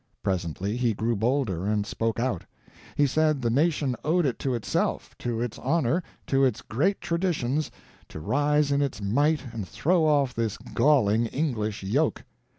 Presently 0.23 0.77
he 0.77 0.95
grew 0.95 1.15
bolder, 1.15 1.67
and 1.67 1.85
spoke 1.85 2.19
out. 2.19 2.43
He 2.97 3.05
said 3.05 3.39
the 3.43 3.51
nation 3.51 3.95
owed 4.03 4.25
it 4.25 4.39
to 4.39 4.55
itself, 4.55 5.15
to 5.19 5.39
its 5.41 5.59
honor, 5.59 6.01
to 6.25 6.43
its 6.43 6.63
great 6.63 6.99
traditions, 7.01 7.69
to 8.09 8.19
rise 8.19 8.71
in 8.71 8.81
its 8.81 8.99
might 8.99 9.53
and 9.53 9.67
throw 9.67 10.03
off 10.07 10.33
"this 10.33 10.57
galling 10.57 11.27
English 11.27 11.83
yoke." 11.83 12.23